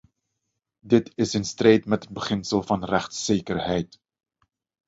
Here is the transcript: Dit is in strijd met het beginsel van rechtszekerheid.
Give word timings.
Dit 0.91 1.11
is 1.15 1.33
in 1.35 1.43
strijd 1.45 1.85
met 1.85 2.03
het 2.03 2.13
beginsel 2.13 2.63
van 2.63 2.85
rechtszekerheid. 2.85 3.99